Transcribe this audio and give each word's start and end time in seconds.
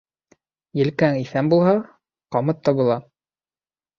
Елкәң 0.79 1.19
иҫән 1.23 1.51
булһа, 1.51 1.75
ҡамыт 2.37 2.63
табыла. 2.69 2.99